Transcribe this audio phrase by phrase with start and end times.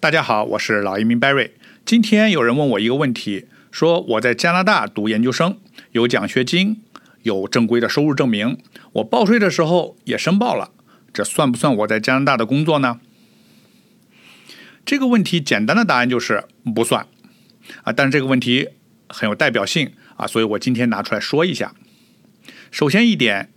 [0.00, 1.50] 大家好，我是老移民 Barry。
[1.84, 5.58] 今天有人问我一个问题，说我在加拿大读研究生，
[5.90, 6.84] 有奖学金，
[7.24, 8.58] 有正规的收入证明，
[8.92, 10.70] 我报税的时候也申报了，
[11.12, 13.00] 这算不算我在加拿大的工作呢？
[14.86, 17.04] 这个问题简单的答案就是不算
[17.82, 18.68] 啊，但是这个问题
[19.08, 21.74] 很有代表性啊，所以我今天拿出来说一下。
[22.70, 23.50] 首先一点。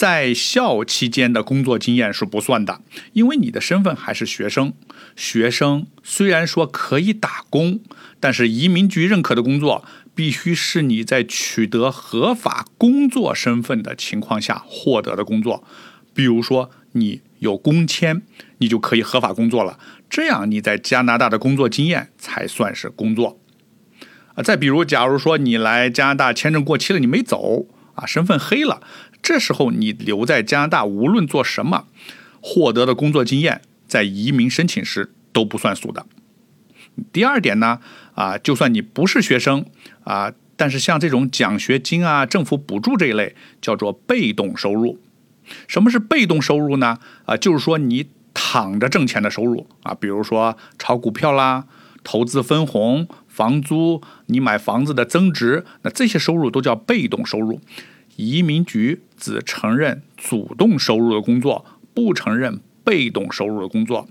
[0.00, 2.80] 在校期间的工作经验是不算的，
[3.12, 4.72] 因为你的身份还是学生。
[5.14, 7.80] 学生虽然说可以打工，
[8.18, 15.62] 但是移民局认可的工作必须是你在取得合法工作身份的情况下获得的工作。
[16.14, 18.22] 比如说你有工签，
[18.56, 23.38] 你就可以合法工作了，这样你在加拿大的工作经验才算是工作。
[24.34, 28.80] 啊，再比如，假如说你来加拿大签证过期了，你没走啊，身份黑了。
[29.22, 31.86] 这时候你留在加拿大，无论做什么，
[32.40, 36.06] 获得的工作经验在移民申请时都不算数的。
[37.12, 37.80] 第二点呢，
[38.14, 39.64] 啊，就算你不是学生
[40.04, 44.98] 啊，但是像这种奖学金啊、政府补助这一类，叫做被动收入。
[45.66, 46.98] 什么是被动收入呢？
[47.24, 51.66] 啊，就是说你躺着挣钱的收入啊，比如说炒股票啦、
[52.04, 57.60] 投资分红、房租、你买房子的增值，那这些收入都叫被动收入。
[58.20, 64.06] 移民局只承认主动收入的工作，不承认被动收入的工作。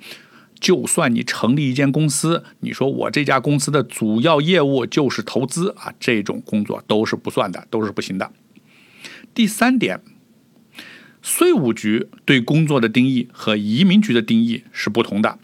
[0.60, 8.32] 就算你成立一间公司，你说我这家公司的主要业务就是投资啊，这种工作都是不算的，都是不行的。
[9.34, 10.02] 第三点，
[11.22, 15.40] 税务局对工作的定义和移民局的定义是不同的。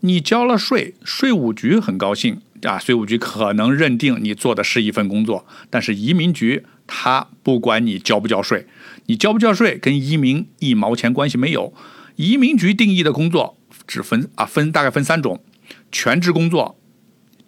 [0.00, 6.64] 你交了税，税务局很高兴啊，税务局可能认定你做的是一份工作，但是移民局。
[6.88, 8.64] 他不管你交不交税，
[9.06, 11.74] 你交不交税跟移民一毛钱关系没有。
[12.14, 15.42] 移民局定义的工作只分啊分大概分三种：
[15.90, 16.78] 全职工作、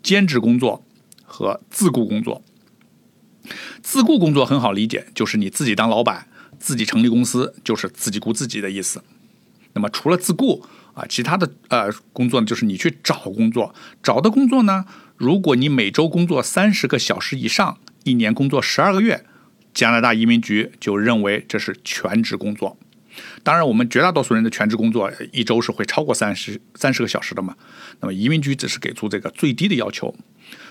[0.03, 0.84] 兼职工作
[1.23, 2.42] 和自雇工作。
[3.81, 6.27] 自雇工作很好理解，就是你自己当老板，
[6.58, 9.05] 自己成立公司，就是自己雇自己的意思。
[9.75, 10.67] 那么除了自雇
[10.98, 13.73] 啊，其他的呃工作呢，就是你去找工作，
[14.03, 14.85] 找的工作呢，
[15.17, 17.79] 如果你每周工作三十个小时以上。
[18.05, 19.27] 一年工作十二个月，
[19.75, 22.79] 加拿大移民局就认为这是全职工作。
[23.42, 27.55] 当然，我们绝大多数人的全职工作一周是会超过三十三十个小时的嘛。
[28.01, 30.14] 那么移民局只是给出这个最低的要求，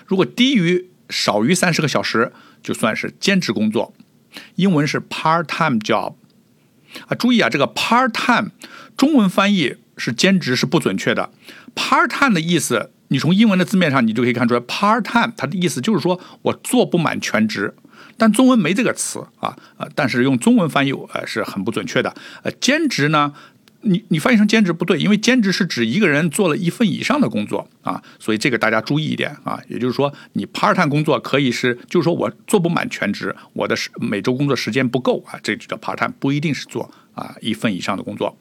[0.06, 3.94] 如果低于少于三十个小时，就算是兼职工作。
[4.56, 6.14] 英文是 part-time job。
[7.06, 8.48] 啊，注意啊，这个 part-time
[8.96, 11.30] 中文翻译是兼职是不准确的。
[11.74, 12.90] part-time 的意思。
[13.10, 17.74] 你从英文的字面上，你就可以看出来，part time 它的意思就是说我做不满全职，
[18.18, 22.14] 但中文没这个词啊，呃，但是用中文翻译呃是很不准确的。
[22.42, 23.32] 呃，兼职呢，
[23.80, 29.58] 你你翻译成兼职不对，因为兼职是指一个人做了一份以上的工作啊，所以这个大家注意一点啊。
[29.68, 38.36] 也就是说，你 part time 工作可以是，就是说我做不满全职，我的是每周工作时间不够啊，这就叫 part time，不一定是做啊一份以上的工作。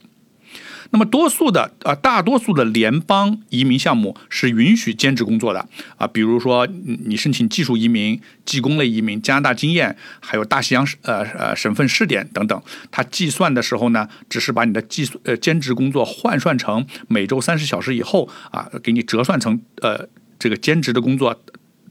[0.92, 5.68] 那么多数的啊，大多数的联邦移民项目是允许兼职工作的
[5.98, 6.68] 啊，比如说
[7.06, 20.08] 你申请技术移民、技工类移民、加拿大经验，还有大西洋呃呃省份试点等等，它计算的时候呢，只是把你的计呃兼职工作换算成每周三十小时以后啊，给你折算成呃
[20.40, 21.42] 这个兼职的工作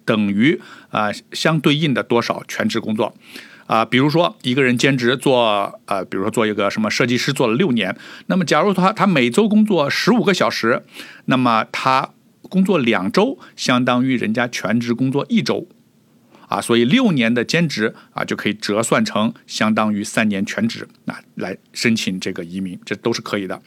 [0.05, 3.15] 等于啊相对应的多少全职工作。
[3.67, 7.97] 啊，比如说一个人兼职做，呃，比如说做一个什么设计师，做了六年，
[8.27, 10.83] 那么假如他他每周工作十五个小时，
[11.27, 12.11] 那么他
[12.43, 15.67] 工作两周，相当于人家全职工作一周，
[16.49, 23.61] 啊，所以六年的兼职啊就可以折算成相当于三年全职，那来申请这个移民，这都是可以的。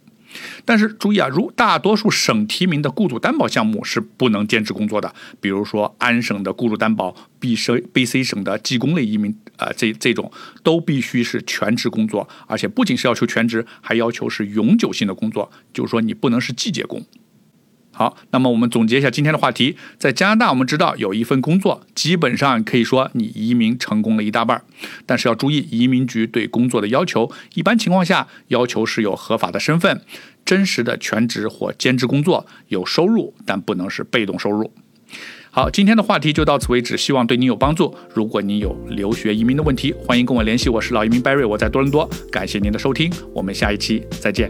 [0.66, 10.32] 但是注意啊，如大多数省提名的雇主担保项目是不能兼职工作的，比如说安省的雇主担保，B C B C 省的技工类移民，啊，这这种
[10.64, 17.04] 都必须是全职工作，而且不仅是要求全职，还要求是永久性的工作，就是说你不能是季节工。
[18.00, 19.76] 好，那么我们总结一下今天的话题。
[19.98, 24.64] 在加拿大，我们知道有一份工作，基本上可以说你移民成功了一大半。
[25.06, 30.02] 但是要注意，移民局对工作的要求，一般情况下要求是有合法的身份、
[30.46, 34.72] 真实的全职或兼职工作、有收入，但不能是被动收入。
[35.52, 37.94] 好，今天的话题就到此为止，希望对你有帮助。
[38.14, 40.70] 如果你有留学移民的问题，欢迎跟我联系。
[40.70, 42.10] 我是老移民 Barry，我在多伦多。
[42.32, 44.50] 感谢您的收听，我们下一期再见。